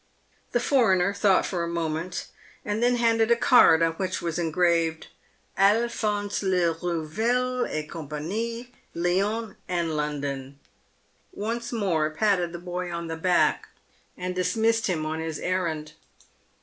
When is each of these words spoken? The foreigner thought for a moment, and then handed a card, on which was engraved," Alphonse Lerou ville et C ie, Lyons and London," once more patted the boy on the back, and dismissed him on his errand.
The 0.51 0.59
foreigner 0.59 1.13
thought 1.13 1.45
for 1.45 1.63
a 1.63 1.67
moment, 1.67 2.25
and 2.65 2.81
then 2.81 2.95
handed 2.95 3.29
a 3.29 3.35
card, 3.35 3.83
on 3.83 3.91
which 3.97 4.19
was 4.19 4.39
engraved," 4.39 5.05
Alphonse 5.69 6.41
Lerou 6.41 7.05
ville 7.05 7.65
et 7.67 7.87
C 7.87 8.33
ie, 8.33 8.73
Lyons 8.95 9.53
and 9.67 9.95
London," 9.95 10.57
once 11.31 11.71
more 11.71 12.09
patted 12.09 12.51
the 12.51 12.57
boy 12.57 12.91
on 12.91 13.09
the 13.09 13.15
back, 13.15 13.67
and 14.17 14.33
dismissed 14.33 14.87
him 14.87 15.05
on 15.05 15.19
his 15.19 15.37
errand. 15.37 15.93